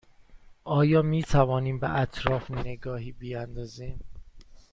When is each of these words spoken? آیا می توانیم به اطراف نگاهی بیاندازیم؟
آیا 0.63 1.01
می 1.01 1.23
توانیم 1.23 1.79
به 1.79 1.99
اطراف 1.99 2.51
نگاهی 2.51 3.11
بیاندازیم؟ 3.11 4.03